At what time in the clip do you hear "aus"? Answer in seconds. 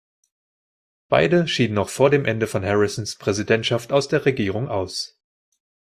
3.91-4.07, 4.67-5.19